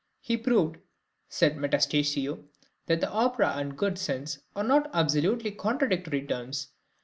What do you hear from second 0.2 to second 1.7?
proved, said